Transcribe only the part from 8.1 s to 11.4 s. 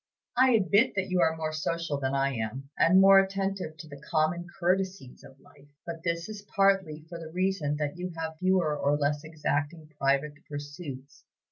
have fewer or less exacting private pursuits.